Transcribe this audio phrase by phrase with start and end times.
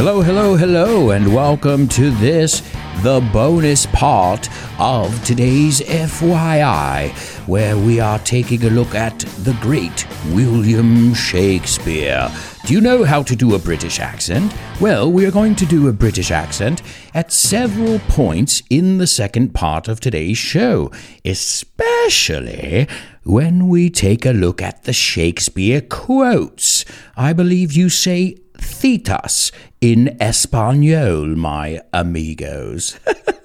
[0.00, 2.62] Hello, hello, hello, and welcome to this,
[3.02, 4.48] the bonus part
[4.80, 7.10] of today's FYI,
[7.46, 12.32] where we are taking a look at the great William Shakespeare.
[12.64, 14.54] Do you know how to do a British accent?
[14.80, 16.80] Well, we are going to do a British accent
[17.12, 20.90] at several points in the second part of today's show,
[21.26, 22.88] especially
[23.24, 26.86] when we take a look at the Shakespeare quotes.
[27.18, 29.50] I believe you say Thetas
[29.80, 32.98] in Espanol, my amigos.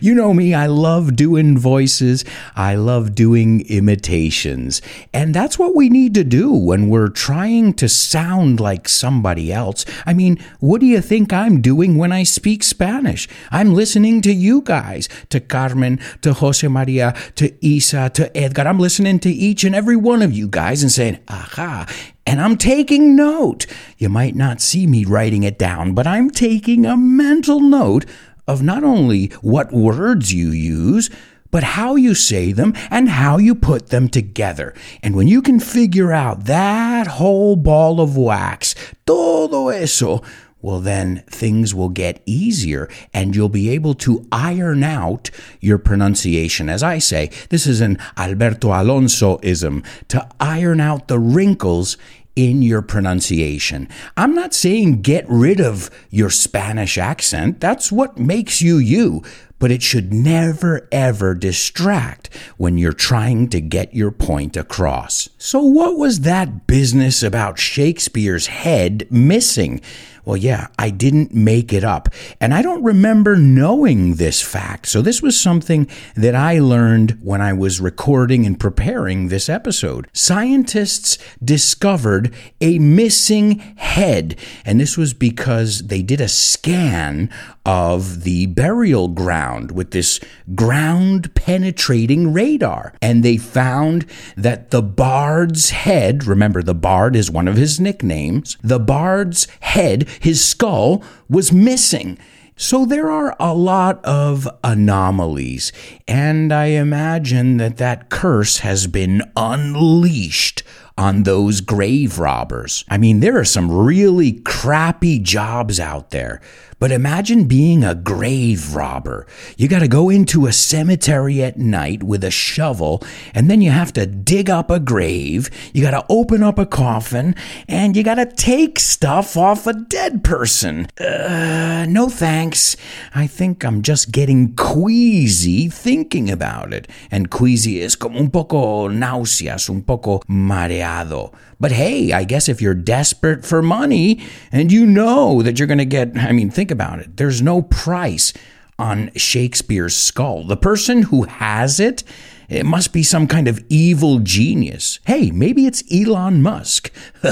[0.00, 2.24] you know me, I love doing voices,
[2.56, 4.82] I love doing imitations.
[5.12, 9.84] And that's what we need to do when we're trying to sound like somebody else.
[10.06, 13.28] I mean, what do you think I'm doing when I speak Spanish?
[13.50, 18.62] I'm listening to you guys, to Carmen, to Jose Maria, to Isa, to Edgar.
[18.68, 21.86] I'm listening to each and every one of you guys and saying, aha,
[22.28, 23.66] and I'm taking note.
[23.96, 28.04] You might not see me writing it down, but I'm taking a mental note
[28.48, 31.10] of not only what words you use,
[31.50, 34.74] but how you say them and how you put them together.
[35.02, 38.74] And when you can figure out that whole ball of wax,
[39.06, 40.22] todo eso,
[40.60, 46.68] well, then things will get easier and you'll be able to iron out your pronunciation.
[46.68, 51.96] As I say, this is an Alberto Alonso ism to iron out the wrinkles
[52.38, 53.88] in your pronunciation.
[54.16, 57.58] I'm not saying get rid of your Spanish accent.
[57.58, 59.24] That's what makes you you.
[59.58, 65.28] But it should never ever distract when you're trying to get your point across.
[65.38, 69.80] So, what was that business about Shakespeare's head missing?
[70.28, 72.10] Well, yeah, I didn't make it up.
[72.38, 74.84] And I don't remember knowing this fact.
[74.84, 80.06] So, this was something that I learned when I was recording and preparing this episode.
[80.12, 84.36] Scientists discovered a missing head.
[84.66, 87.30] And this was because they did a scan
[87.64, 90.20] of the burial ground with this
[90.54, 92.94] ground penetrating radar.
[93.00, 98.56] And they found that the bard's head, remember, the bard is one of his nicknames,
[98.62, 102.18] the bard's head his skull was missing.
[102.60, 105.70] So there are a lot of anomalies,
[106.08, 110.64] and I imagine that that curse has been unleashed
[110.98, 112.84] on those grave robbers.
[112.88, 116.40] I mean, there are some really crappy jobs out there.
[116.78, 119.26] But imagine being a grave robber.
[119.56, 123.02] You got to go into a cemetery at night with a shovel,
[123.34, 125.50] and then you have to dig up a grave.
[125.72, 127.34] You got to open up a coffin,
[127.66, 130.86] and you got to take stuff off a dead person.
[131.00, 132.76] Uh, no thanks.
[133.14, 136.86] I think I'm just getting queasy thinking about it.
[137.10, 141.32] And queasy is como un poco náuseas, un poco mareado.
[141.60, 144.20] But hey, I guess if you're desperate for money
[144.52, 147.16] and you know that you're going to get, I mean, think about it.
[147.16, 148.32] There's no price
[148.78, 150.44] on Shakespeare's skull.
[150.44, 152.04] The person who has it,
[152.48, 155.00] it must be some kind of evil genius.
[155.06, 156.90] Hey, maybe it's Elon Musk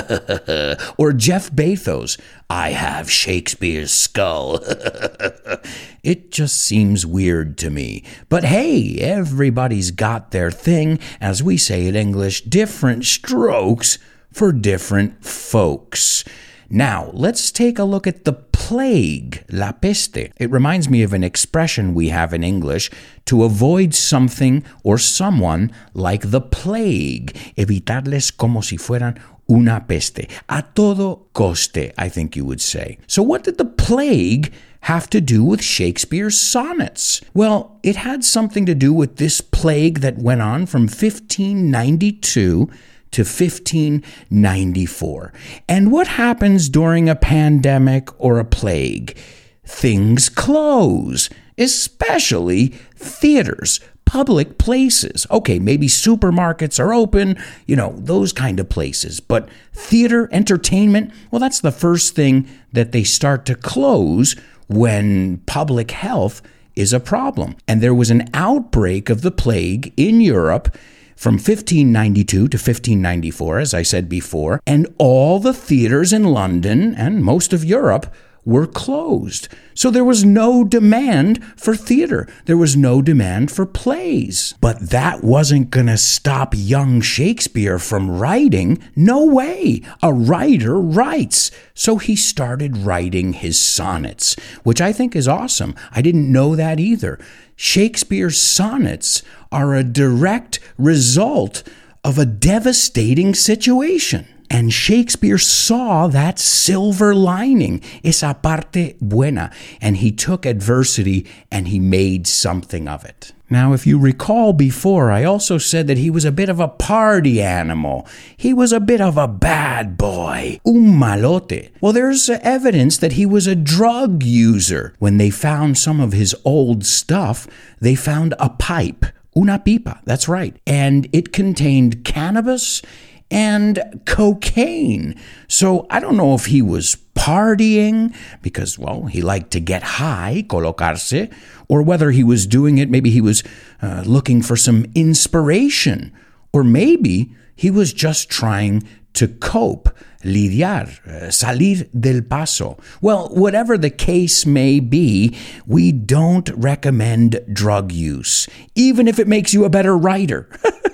[0.99, 2.21] or Jeff Bezos.
[2.51, 4.59] I have Shakespeare's skull.
[6.03, 8.05] it just seems weird to me.
[8.29, 13.99] But hey, everybody's got their thing, as we say in English, different strokes
[14.37, 16.23] for different folks.
[16.69, 20.31] Now, let's take a look at the plague, la peste.
[20.37, 22.91] It reminds me of an expression we have in English
[23.25, 29.19] to avoid something or someone like the plague, evitarles como si fueran
[29.51, 30.29] una peste.
[30.51, 32.99] A todo coste, I think you would say.
[33.07, 37.23] So, what did the plague have to do with Shakespeare's sonnets?
[37.33, 42.69] Well, it had something to do with this plague that went on from 1592
[43.13, 45.33] to 1594.
[45.69, 49.17] And what happens during a pandemic or a plague?
[49.65, 51.29] Things close,
[51.59, 55.27] especially theaters, public places.
[55.31, 57.37] Okay, maybe supermarkets are open,
[57.67, 59.21] you know, those kind of places.
[59.21, 64.37] But theater, entertainment, well, that's the first thing that they start to close
[64.69, 66.43] when public health
[66.75, 67.57] is a problem.
[67.67, 70.77] And there was an outbreak of the plague in Europe
[71.17, 77.25] from 1592 to 1594, as I said before, and all the theaters in London and
[77.25, 78.15] most of Europe
[78.47, 79.49] were closed.
[79.75, 82.29] So there was no demand for theater.
[82.45, 84.55] There was no demand for plays.
[84.61, 88.79] But that wasn't going to stop young Shakespeare from writing.
[88.95, 89.83] No way.
[90.01, 91.51] A writer writes.
[91.75, 95.75] So he started writing his sonnets, which I think is awesome.
[95.91, 97.19] I didn't know that either.
[97.57, 101.63] Shakespeare's sonnets are a direct result
[102.05, 104.27] of a devastating situation.
[104.49, 109.51] And Shakespeare saw that silver lining, esa parte buena,
[109.81, 113.33] and he took adversity and he made something of it.
[113.49, 116.67] Now, if you recall before, I also said that he was a bit of a
[116.67, 118.07] party animal.
[118.37, 121.71] He was a bit of a bad boy, un malote.
[121.81, 124.95] Well, there's evidence that he was a drug user.
[124.99, 127.47] When they found some of his old stuff,
[127.81, 132.83] they found a pipe, una pipa, that's right, and it contained cannabis
[133.31, 135.15] and cocaine.
[135.49, 140.45] So I don't know if he was partying because, well, he liked to get high,
[140.47, 141.33] colocarse,
[141.69, 143.43] or whether he was doing it, maybe he was
[143.83, 146.13] uh, looking for some inspiration,
[146.53, 148.87] or maybe he was just trying
[149.17, 149.89] to cope,
[150.23, 152.79] lidiar, uh, salir del paso.
[153.01, 155.37] Well, whatever the case may be,
[155.67, 160.49] we don't recommend drug use, even if it makes you a better writer.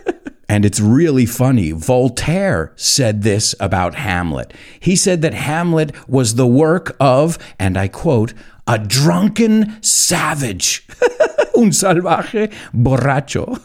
[0.53, 1.73] And it's really funny.
[1.73, 4.53] Voltaire said this about Hamlet.
[4.79, 8.35] He said that Hamlet was the work of, and I quote,
[8.67, 10.87] a drunken savage.
[11.57, 13.59] Un salvaje borracho.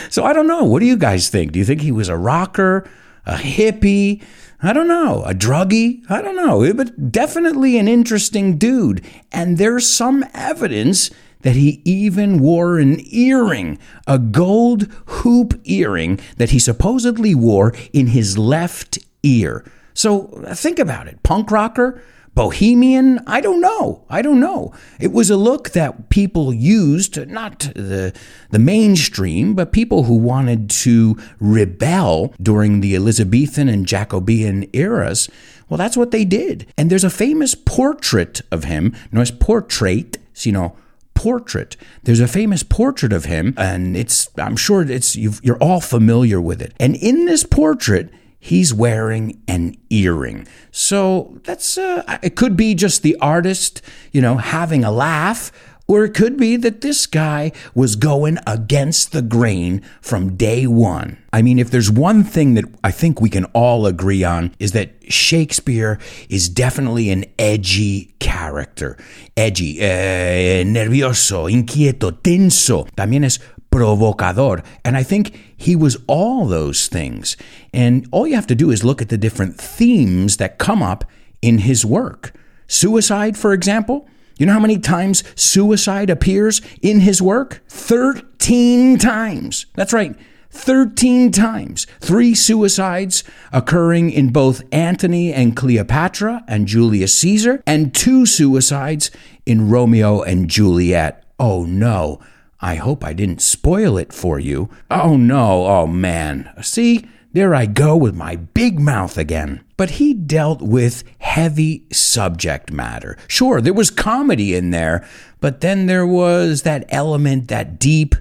[0.10, 0.64] so I don't know.
[0.64, 1.52] What do you guys think?
[1.52, 2.88] Do you think he was a rocker,
[3.26, 4.22] a hippie?
[4.62, 5.22] I don't know.
[5.24, 6.02] A druggie?
[6.10, 6.72] I don't know.
[6.74, 9.04] But definitely an interesting dude.
[9.32, 11.10] And there's some evidence
[11.42, 18.08] that he even wore an earring, a gold hoop earring that he supposedly wore in
[18.08, 19.64] his left ear.
[19.94, 22.02] So think about it punk rocker,
[22.34, 24.04] bohemian, I don't know.
[24.08, 24.72] I don't know.
[24.98, 28.14] It was a look that people used, not the,
[28.50, 35.28] the mainstream, but people who wanted to rebel during the Elizabethan and Jacobean eras.
[35.68, 36.66] Well, that's what they did.
[36.76, 40.76] And there's a famous portrait of him, no it's portrait, sino
[41.14, 41.76] portrait.
[42.04, 46.62] There's a famous portrait of him, and it's I'm sure it's you're all familiar with
[46.62, 46.72] it.
[46.80, 48.10] And in this portrait,
[48.40, 50.48] he's wearing an earring.
[50.72, 55.52] So that's uh, it could be just the artist, you know, having a laugh.
[55.86, 61.18] Or it could be that this guy was going against the grain from day one.
[61.32, 64.70] I mean, if there's one thing that I think we can all agree on is
[64.70, 65.98] that Shakespeare
[66.28, 68.96] is definitely an edgy character.
[69.36, 72.86] Edgy, eh, nervioso, inquieto, tenso.
[72.94, 74.64] También es provocador.
[74.84, 77.36] And I think he was all those things.
[77.72, 81.04] And all you have to do is look at the different themes that come up
[81.40, 82.34] in his work.
[82.66, 84.06] Suicide, for example.
[84.38, 87.60] You know how many times suicide appears in his work?
[87.68, 89.66] 13 times.
[89.74, 90.16] That's right.
[90.50, 91.86] 13 times.
[92.00, 93.22] Three suicides
[93.52, 99.10] occurring in both Antony and Cleopatra and Julius Caesar, and two suicides
[99.46, 101.24] in Romeo and Juliet.
[101.38, 102.20] Oh no.
[102.62, 104.68] I hope I didn't spoil it for you.
[104.90, 106.52] Oh no, oh man.
[106.60, 109.64] See, there I go with my big mouth again.
[109.76, 113.16] But he dealt with heavy subject matter.
[113.28, 115.08] Sure, there was comedy in there,
[115.40, 118.14] but then there was that element, that deep,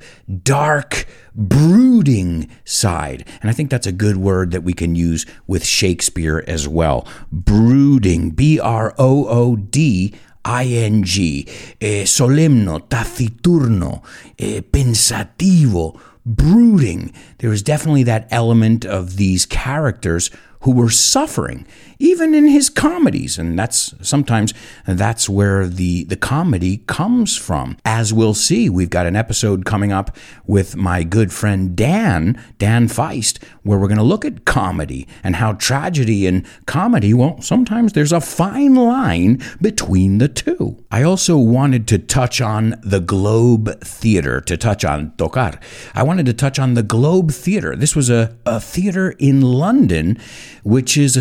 [0.43, 3.27] dark, brooding side.
[3.41, 7.05] And I think that's a good word that we can use with Shakespeare as well.
[7.29, 10.13] Brooding, B R O O D
[10.45, 11.47] ing,
[11.77, 14.03] eh, solemno, taciturno,
[14.35, 17.11] eh, pensativo, brooding.
[17.37, 20.29] There is definitely that element of these characters
[20.61, 21.65] who were suffering
[21.99, 23.37] even in his comedies.
[23.37, 24.53] And that's sometimes
[24.87, 27.77] that's where the the comedy comes from.
[27.83, 30.15] As we'll see we've got an episode coming up
[30.47, 35.35] with my good friend Dan Dan Feist where we're going to look at comedy and
[35.35, 40.83] how tragedy and comedy well sometimes there's a fine line between the two.
[40.89, 45.59] I also wanted to touch on the Globe Theater to touch on tocar.
[45.93, 47.75] I wanted to touch on the Globe Theater.
[47.75, 50.17] This was a, a theater in London
[50.63, 51.17] which is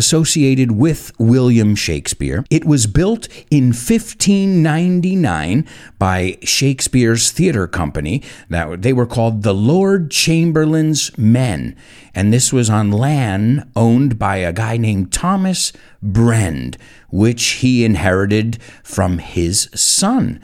[0.69, 2.43] associated with William Shakespeare.
[2.49, 5.65] It was built in 1599
[5.97, 8.21] by Shakespeare's theater company.
[8.49, 11.75] That they were called the Lord Chamberlain's Men,
[12.13, 16.77] and this was on land owned by a guy named Thomas Brend,
[17.09, 20.39] which he inherited from his son.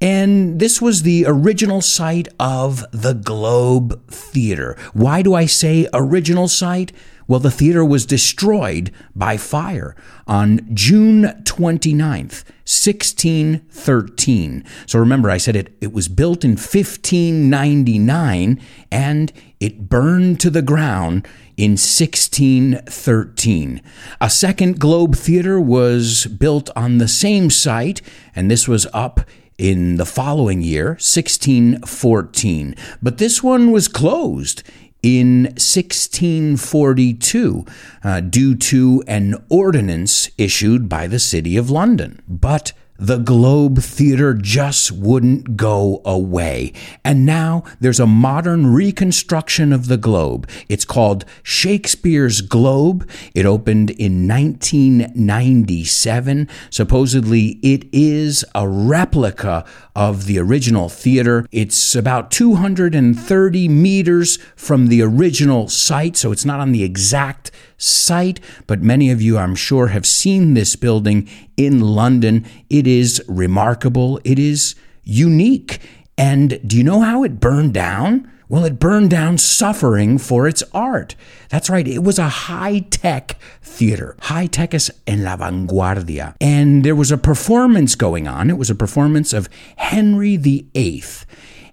[0.00, 4.76] And this was the original site of the Globe Theater.
[4.92, 6.92] Why do I say original site?
[7.26, 9.94] Well, the theater was destroyed by fire
[10.26, 14.64] on June 29th, 1613.
[14.86, 20.62] So remember, I said it, it was built in 1599 and it burned to the
[20.62, 23.82] ground in 1613.
[24.20, 28.02] A second Globe Theater was built on the same site,
[28.34, 29.22] and this was up
[29.56, 32.74] in the following year, 1614.
[33.02, 34.62] But this one was closed
[35.04, 37.64] in 1642
[38.02, 42.22] uh, due to an ordinance issued by the City of London.
[42.26, 46.72] But the Globe Theater just wouldn't go away.
[47.04, 50.48] And now there's a modern reconstruction of the Globe.
[50.68, 53.10] It's called Shakespeare's Globe.
[53.34, 56.48] It opened in 1997.
[56.70, 59.64] Supposedly, it is a replica
[59.96, 61.48] of the original theater.
[61.50, 68.40] It's about 230 meters from the original site, so it's not on the exact site,
[68.66, 72.46] but many of you, I'm sure, have seen this building in London.
[72.70, 75.80] It is remarkable, it is unique.
[76.16, 78.30] And do you know how it burned down?
[78.48, 81.16] Well, it burned down suffering for its art.
[81.48, 84.16] That's right, it was a high tech theater.
[84.20, 86.34] High tech is en la vanguardia.
[86.40, 88.50] And there was a performance going on.
[88.50, 91.02] It was a performance of Henry VIII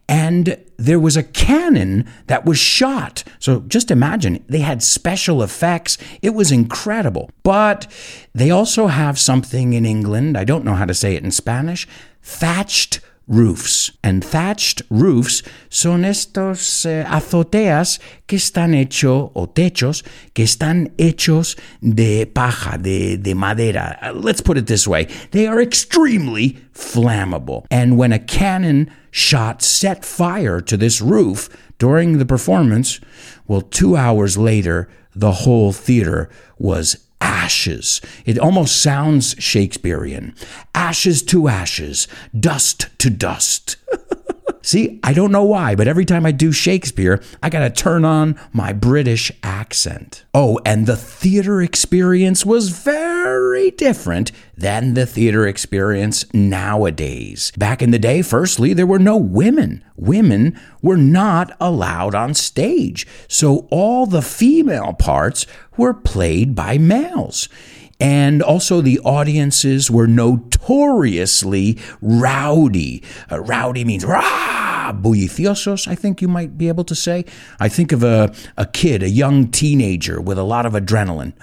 [0.07, 3.23] and there was a cannon that was shot.
[3.39, 5.97] So just imagine, they had special effects.
[6.21, 7.29] It was incredible.
[7.43, 7.91] But
[8.33, 11.87] they also have something in England, I don't know how to say it in Spanish,
[12.21, 12.99] thatched
[13.31, 13.91] roofs.
[14.03, 20.03] And thatched roofs son estos eh, azoteas que están hechos, o techos,
[20.35, 24.11] que están hechos de paja, de, de madera.
[24.13, 27.65] Let's put it this way they are extremely flammable.
[27.71, 32.99] And when a cannon shot set fire to this roof during the performance,
[33.47, 37.07] well, two hours later, the whole theater was
[37.51, 37.99] ashes.
[38.25, 40.33] It almost sounds Shakespearean.
[40.73, 42.07] Ashes to ashes,
[42.39, 43.75] dust to dust.
[44.61, 48.05] See, I don't know why, but every time I do Shakespeare, I got to turn
[48.05, 50.23] on my British accent.
[50.33, 57.51] Oh, and the theater experience was very different than the theater experience nowadays.
[57.57, 59.83] Back in the day, firstly, there were no women.
[59.95, 63.07] Women were not allowed on stage.
[63.27, 67.49] So all the female parts were played by males.
[68.01, 73.03] And also, the audiences were notoriously rowdy.
[73.31, 77.25] Uh, rowdy means rah, bulliciosos, I think you might be able to say.
[77.59, 81.33] I think of a, a kid, a young teenager with a lot of adrenaline.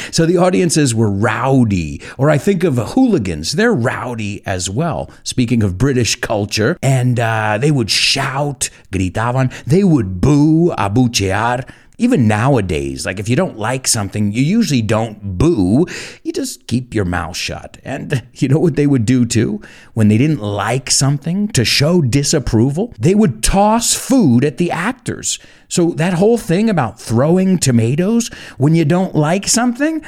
[0.10, 2.00] so the audiences were rowdy.
[2.16, 5.10] Or I think of hooligans, they're rowdy as well.
[5.22, 11.68] Speaking of British culture, and uh, they would shout, gritaban, they would boo, abuchear
[11.98, 15.84] even nowadays, like if you don't like something, you usually don't boo.
[16.22, 17.78] You just keep your mouth shut.
[17.84, 19.60] And you know what they would do too?
[19.94, 25.40] When they didn't like something to show disapproval, they would toss food at the actors.
[25.68, 30.04] So that whole thing about throwing tomatoes when you don't like something,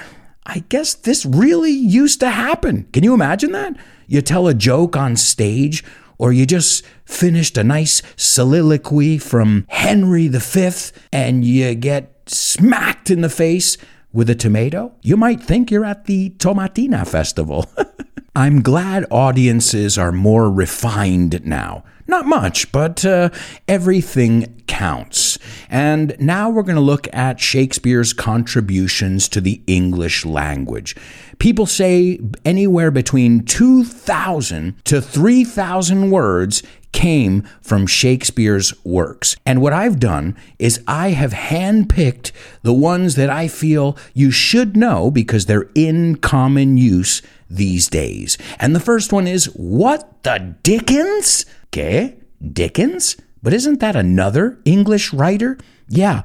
[0.47, 2.85] I guess this really used to happen.
[2.93, 3.77] Can you imagine that?
[4.07, 5.85] You tell a joke on stage
[6.21, 10.71] or you just finished a nice soliloquy from Henry V
[11.11, 13.79] and you get smacked in the face
[14.13, 17.65] with a tomato, you might think you're at the Tomatina Festival.
[18.37, 21.85] I'm glad audiences are more refined now.
[22.07, 23.31] Not much, but uh,
[23.67, 25.39] everything counts.
[25.71, 30.97] And now we're going to look at Shakespeare's contributions to the English language.
[31.41, 39.37] People say anywhere between 2,000 to 3,000 words came from Shakespeare's works.
[39.47, 44.77] And what I've done is I have handpicked the ones that I feel you should
[44.77, 48.37] know because they're in common use these days.
[48.59, 51.47] And the first one is What the Dickens?
[51.73, 52.17] ¿Qué?
[52.53, 53.17] Dickens?
[53.43, 55.57] But isn't that another English writer?
[55.89, 56.23] Yeah,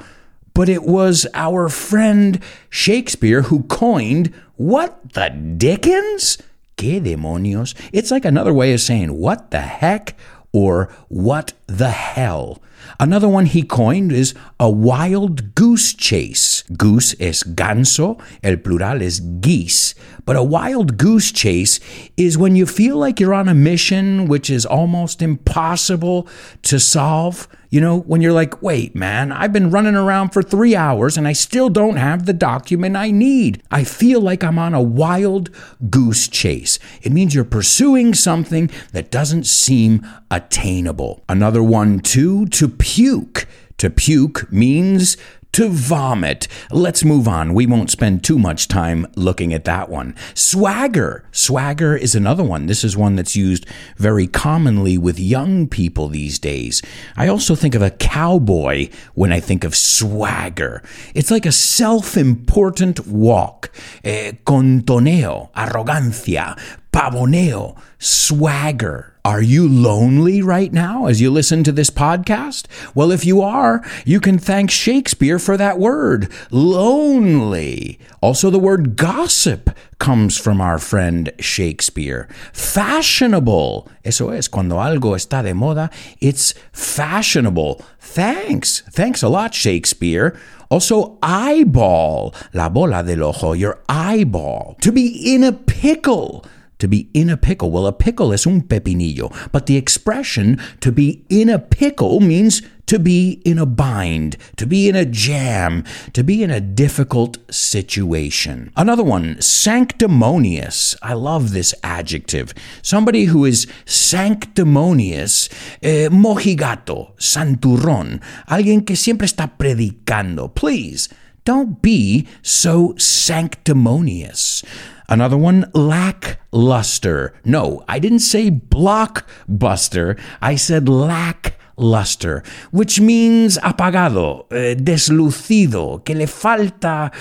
[0.56, 6.38] but it was our friend Shakespeare who coined What the Dickens?
[6.78, 7.76] ¿Qué demonios?
[7.92, 10.16] It's like another way of saying what the heck
[10.54, 12.62] or what the hell.
[13.00, 16.64] Another one he coined is a wild goose chase.
[16.78, 19.96] Goose es ganso, el plural is geese.
[20.26, 21.80] But a wild goose chase
[22.16, 26.28] is when you feel like you're on a mission which is almost impossible
[26.64, 27.48] to solve.
[27.76, 31.28] You know, when you're like, wait, man, I've been running around for three hours and
[31.28, 33.62] I still don't have the document I need.
[33.70, 35.50] I feel like I'm on a wild
[35.90, 36.80] goose chase.
[37.02, 41.26] It means you're pursuing something that doesn't seem attainable.
[41.28, 43.46] Another one, too, to puke.
[43.78, 45.18] To puke means
[45.56, 46.50] to vomit.
[46.70, 47.54] Let's move on.
[47.54, 50.14] We won't spend too much time looking at that one.
[50.34, 51.24] Swagger.
[51.32, 52.66] Swagger is another one.
[52.66, 53.66] This is one that's used
[53.96, 56.82] very commonly with young people these days.
[57.16, 60.84] I also think of a cowboy when I think of swagger.
[61.14, 63.72] It's like a self important walk.
[64.04, 66.60] Eh, contoneo, arrogancia,
[66.92, 69.15] pavoneo, swagger.
[69.26, 72.68] Are you lonely right now as you listen to this podcast?
[72.94, 77.98] Well, if you are, you can thank Shakespeare for that word, lonely.
[78.22, 82.30] Also, the word gossip comes from our friend Shakespeare.
[82.54, 83.90] Fashionable.
[84.04, 85.92] Eso es, cuando algo está de moda,
[86.22, 87.84] it's fashionable.
[88.00, 88.82] Thanks.
[88.92, 90.38] Thanks a lot, Shakespeare.
[90.70, 92.36] Also, eyeball.
[92.54, 94.78] La bola del ojo, your eyeball.
[94.82, 96.46] To be in a pickle
[96.86, 97.72] to be in a pickle.
[97.72, 102.62] Well, a pickle is un pepinillo, but the expression to be in a pickle means
[102.86, 107.40] to be in a bind, to be in a jam, to be in a difficult
[107.50, 108.72] situation.
[108.76, 110.96] Another one, sanctimonious.
[111.02, 112.54] I love this adjective.
[112.84, 115.50] Somebody who is sanctimonious,
[115.82, 120.54] eh, mojigato, santurrón, alguien que siempre está predicando.
[120.54, 121.10] Please,
[121.46, 124.64] don't be so sanctimonious.
[125.08, 127.34] Another one, lackluster.
[127.44, 130.20] No, I didn't say blockbuster.
[130.42, 137.12] I said lackluster, which means apagado, eh, deslucido, que le falta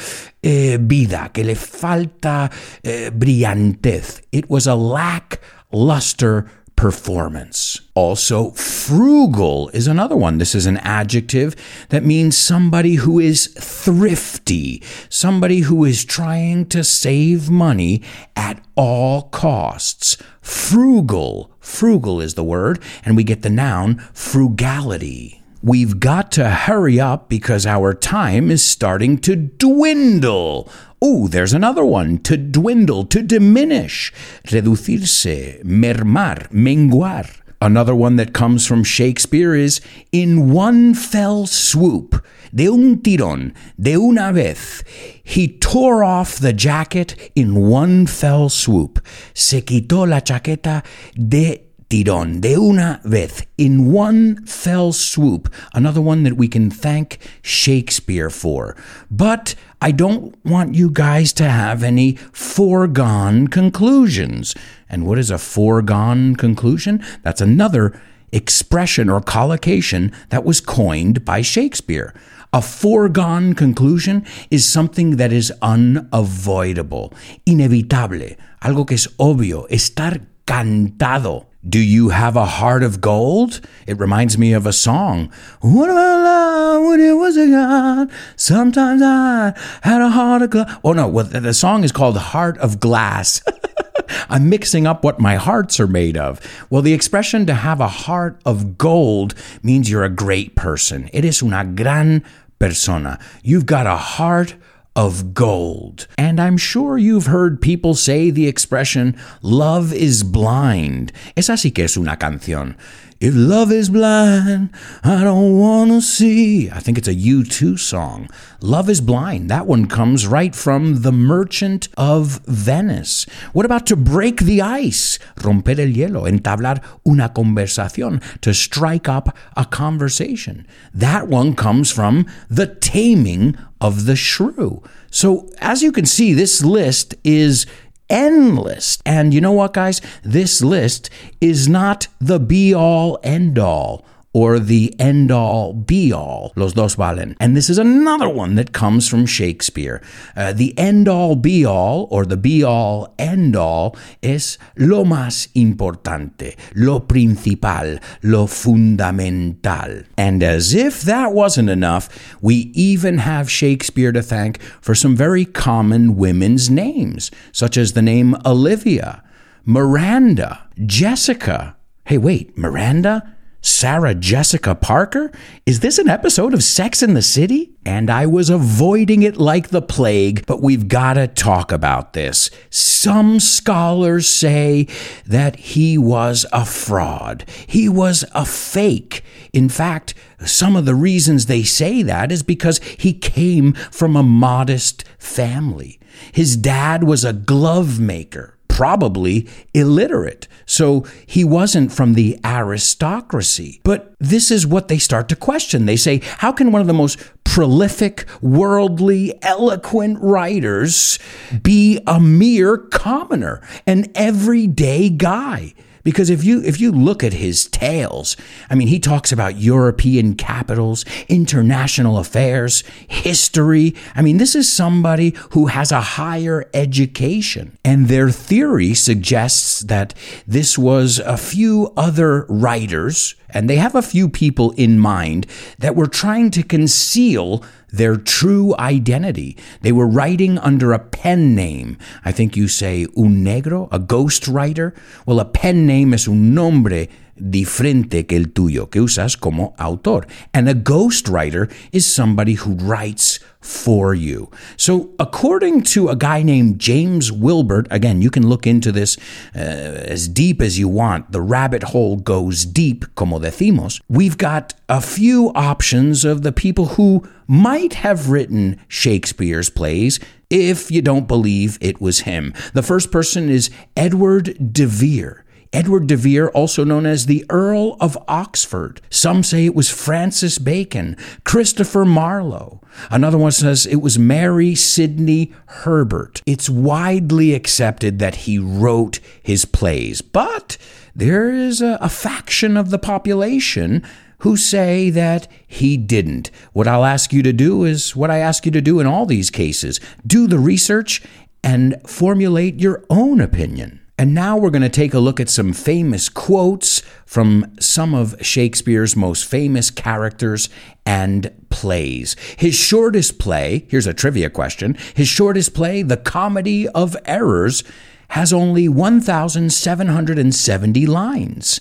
[0.43, 2.51] eh, vida, que le falta
[2.83, 4.23] eh, brillantez.
[4.33, 7.81] It was a lackluster performance.
[7.95, 10.39] Also, frugal is another one.
[10.39, 11.55] This is an adjective
[11.91, 18.03] that means somebody who is thrifty, somebody who is trying to save money
[18.35, 20.17] at all costs.
[20.43, 21.51] Frugal.
[21.61, 25.44] Frugal is the word, and we get the noun frugality.
[25.65, 30.71] We've got to hurry up because our time is starting to dwindle.
[31.01, 32.19] Oh, there's another one.
[32.25, 34.13] To dwindle, to diminish.
[34.49, 37.41] Reducirse, mermar, menguar.
[37.63, 39.81] Another one that comes from Shakespeare is
[40.13, 42.23] in one fell swoop,
[42.55, 44.85] de un tirón, de una vez.
[45.23, 49.01] He tore off the jacket in one fell swoop.
[49.33, 55.53] Se quitó la chaqueta de tirón, de una vez, in one fell swoop.
[55.73, 58.77] Another one that we can thank Shakespeare for.
[59.11, 64.55] But I don't want you guys to have any foregone conclusions.
[64.89, 67.05] And what is a foregone conclusion?
[67.23, 68.01] That's another
[68.33, 72.15] expression or collocation that was coined by Shakespeare.
[72.53, 77.13] A foregone conclusion is something that is unavoidable,
[77.45, 81.47] inevitable, algo que es obvio, estar cantado.
[81.67, 83.61] Do you have a heart of gold?
[83.87, 85.33] It reminds me of a song.
[85.61, 88.11] What about love when it was a God?
[88.37, 90.79] Sometimes I had a heart of glass.
[90.85, 93.43] Oh no, well, the song is called Heart of Glass.
[94.29, 96.39] I'm mixing up what my hearts are made of.
[96.69, 101.09] Well, the expression to have a heart of gold means you're a great person.
[101.15, 102.23] It is una gran
[102.59, 103.19] persona.
[103.43, 104.55] You've got a heart
[104.97, 106.07] of gold.
[106.17, 111.13] And I'm sure you've heard people say the expression, love is blind.
[111.37, 112.77] Esa sí que es una canción.
[113.25, 114.69] If love is blind,
[115.03, 116.71] I don't want to see.
[116.71, 118.29] I think it's a U2 song.
[118.61, 119.49] Love is blind.
[119.49, 123.25] That one comes right from The Merchant of Venice.
[123.55, 125.19] What about to break the ice?
[125.43, 130.67] Romper el hielo, entablar una conversación, to strike up a conversation.
[130.93, 134.83] That one comes from The Taming of the Shrew.
[135.11, 137.67] So, as you can see, this list is
[138.09, 138.99] endless.
[139.05, 140.01] And you know what, guys?
[140.23, 146.53] This list is not the be all end all or the end all be all.
[146.57, 147.37] Los dos valen.
[147.41, 150.03] And this is another one that comes from Shakespeare.
[150.37, 155.49] Uh, the end all be all or the be all end all es lo más
[155.55, 160.03] importante, lo principal, lo fundamental.
[160.19, 165.45] And as if that wasn't enough, we even have Shakespeare to thank for some very
[165.45, 169.23] common women's names, such as the name Olivia,
[169.65, 171.77] Miranda, Jessica.
[172.07, 173.34] Hey, wait, Miranda?
[173.65, 175.33] Sarah Jessica Parker?
[175.65, 177.73] Is this an episode of Sex in the City?
[177.87, 182.51] And I was avoiding it like the plague, but we've got to talk about this.
[182.69, 184.87] Some scholars say
[185.25, 189.25] that he was a fraud, he was a fake.
[189.55, 190.13] In fact,
[190.45, 195.99] some of the reasons they say that is because he came from a modest family.
[196.33, 200.49] His dad was a glove maker probably illiterate.
[200.67, 203.81] So he wasn't from the aristocracy.
[203.85, 205.87] But this is what they start to question.
[205.87, 211.21] They say, how can one of the most prolific, worldly, eloquent writers
[211.63, 215.73] be a mere commoner, an everyday guy?
[216.05, 218.37] Because if you if you look at his tales,
[218.71, 223.95] I mean he talks about European capitals, international affairs, history.
[224.15, 227.77] I mean this is somebody who has a higher education.
[227.85, 230.15] And their theory suggests that
[230.47, 235.47] this was a few other writers and they have a few people in mind
[235.79, 239.57] that were trying to conceal their true identity.
[239.83, 241.97] They were writing under a pen name.
[242.25, 244.93] I think you say un negro, a ghost writer.
[245.25, 250.27] Well, a pen name is un nombre diferente que el tuyo, que usas como autor.
[250.53, 254.51] And a ghostwriter is somebody who writes for you.
[254.77, 259.17] So, according to a guy named James Wilbert, again, you can look into this
[259.57, 261.33] uh, as deep as you want.
[261.33, 264.01] The rabbit hole goes deep, como decimos.
[264.09, 270.21] We've got a few options of the people who might have written Shakespeare's plays
[270.51, 272.53] if you don't believe it was him.
[272.75, 275.44] The first person is Edward de Vere.
[275.75, 279.01] Edward de Vere, also known as the Earl of Oxford.
[279.11, 282.81] Some say it was Francis Bacon, Christopher Marlowe.
[283.11, 286.43] Another one says it was Mary Sidney Herbert.
[286.47, 290.79] It's widely accepted that he wrote his plays, but
[291.15, 294.07] there is a, a faction of the population
[294.39, 296.53] who say that he didn't.
[296.73, 299.27] What I'll ask you to do is what I ask you to do in all
[299.27, 301.23] these cases do the research
[301.65, 304.01] and formulate your own opinion.
[304.17, 308.37] And now we're going to take a look at some famous quotes from some of
[308.41, 310.69] Shakespeare's most famous characters
[311.05, 312.37] and plays.
[312.57, 317.83] His shortest play, here's a trivia question, his shortest play, The Comedy of Errors,
[318.29, 321.81] has only 1,770 lines.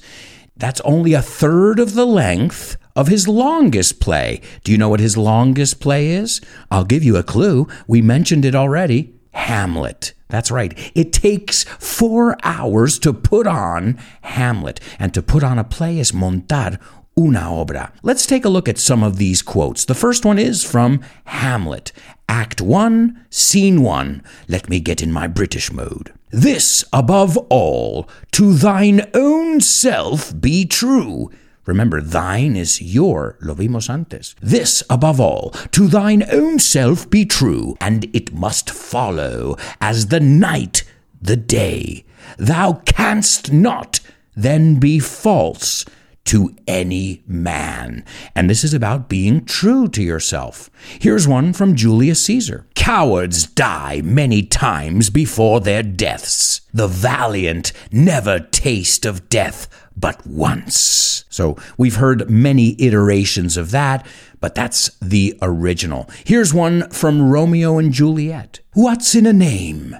[0.57, 4.41] That's only a third of the length of his longest play.
[4.63, 6.41] Do you know what his longest play is?
[6.71, 7.67] I'll give you a clue.
[7.87, 10.13] We mentioned it already Hamlet.
[10.33, 10.73] That's right.
[10.95, 16.11] It takes four hours to put on Hamlet, and to put on a play is
[16.11, 16.79] montar
[17.15, 17.91] una obra.
[18.01, 19.85] Let's take a look at some of these quotes.
[19.85, 21.91] The first one is from Hamlet,
[22.27, 24.23] Act 1, Scene 1.
[24.47, 26.11] Let me get in my British mode.
[26.31, 31.29] This above all, to thine own self be true
[31.65, 34.35] Remember, thine is your, lo vimos antes.
[34.41, 40.19] This, above all, to thine own self be true, and it must follow as the
[40.19, 40.83] night
[41.21, 42.03] the day.
[42.37, 43.99] Thou canst not
[44.35, 45.85] then be false
[46.25, 48.05] to any man.
[48.35, 50.69] And this is about being true to yourself.
[50.99, 56.61] Here's one from Julius Caesar Cowards die many times before their deaths.
[56.73, 61.25] The valiant never taste of death but once.
[61.29, 64.05] So we've heard many iterations of that,
[64.39, 66.09] but that's the original.
[66.25, 68.59] Here's one from Romeo and Juliet.
[68.73, 69.95] What's in a name?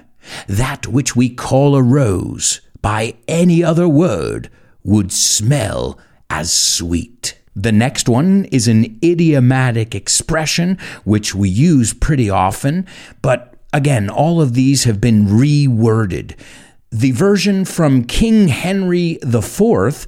[0.46, 4.50] That which we call a rose by any other word
[4.82, 5.98] would smell
[6.30, 7.38] as sweet.
[7.56, 12.86] The next one is an idiomatic expression which we use pretty often,
[13.22, 16.36] but again, all of these have been reworded.
[16.90, 20.06] The version from King Henry IV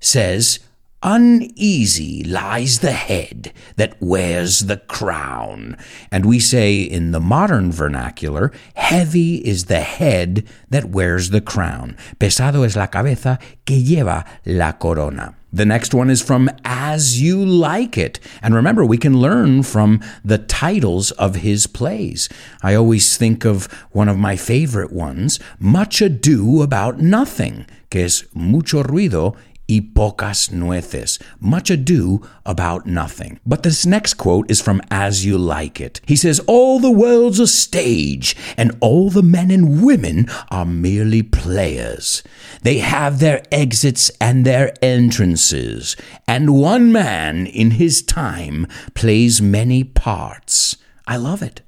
[0.00, 0.58] says,
[1.02, 5.76] Uneasy lies the head that wears the crown.
[6.10, 11.96] And we say in the modern vernacular, heavy is the head that wears the crown.
[12.18, 15.34] Pesado es la cabeza que lleva la corona.
[15.52, 18.18] The next one is from As You Like It.
[18.42, 22.28] And remember, we can learn from the titles of his plays.
[22.62, 28.24] I always think of one of my favorite ones, Much Ado About Nothing, que es
[28.34, 29.36] mucho ruido
[29.68, 31.18] y pocas nueces.
[31.40, 33.38] Much ado about nothing.
[33.44, 36.00] But this next quote is from As You Like It.
[36.06, 41.22] He says, All the world's a stage, and all the men and women are merely
[41.22, 42.22] players.
[42.62, 49.84] They have their exits and their entrances, and one man in his time plays many
[49.84, 50.76] parts.
[51.06, 51.62] I love it.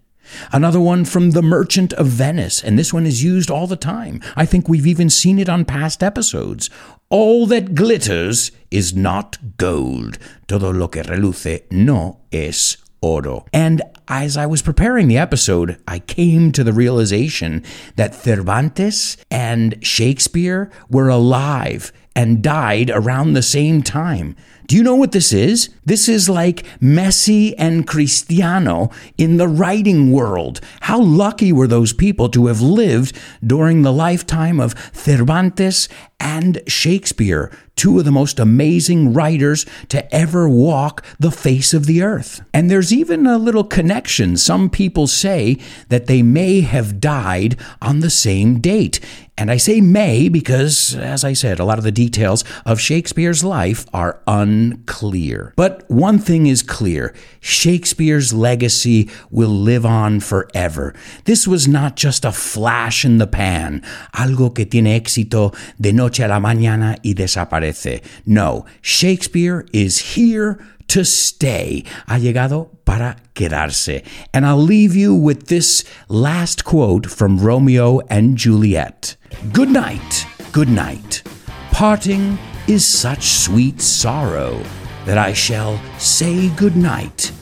[0.52, 4.20] Another one from The Merchant of Venice, and this one is used all the time.
[4.36, 6.68] I think we've even seen it on past episodes.
[7.10, 10.18] All that glitters is not gold.
[10.46, 13.46] Todo lo que reluce no es oro.
[13.50, 17.64] And as I was preparing the episode, I came to the realization
[17.96, 24.36] that Cervantes and Shakespeare were alive and died around the same time.
[24.68, 25.70] Do you know what this is?
[25.86, 30.60] This is like Messi and Cristiano in the writing world.
[30.82, 35.88] How lucky were those people to have lived during the lifetime of Cervantes
[36.20, 42.02] and Shakespeare, two of the most amazing writers to ever walk the face of the
[42.02, 42.42] earth.
[42.52, 44.36] And there's even a little connection.
[44.36, 45.56] Some people say
[45.88, 49.00] that they may have died on the same date.
[49.38, 53.44] And I say may because, as I said, a lot of the details of Shakespeare's
[53.44, 55.52] life are unclear.
[55.54, 60.92] But one thing is clear Shakespeare's legacy will live on forever.
[61.24, 66.24] This was not just a flash in the pan, algo que tiene éxito de noche
[66.24, 68.02] a la mañana y desaparece.
[68.26, 71.84] No, Shakespeare is here to stay.
[72.08, 74.04] Ha llegado para quedarse.
[74.34, 79.14] And I'll leave you with this last quote from Romeo and Juliet
[79.52, 81.22] Good night, good night.
[81.70, 84.62] Parting is such sweet sorrow
[85.04, 87.32] that I shall say good night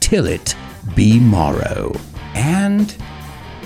[0.00, 0.54] till it
[0.94, 1.94] be morrow.
[2.34, 2.94] And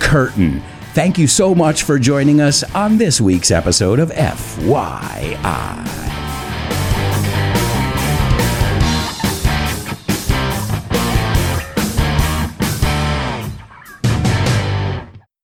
[0.00, 0.62] curtain.
[0.92, 6.17] Thank you so much for joining us on this week's episode of FYI.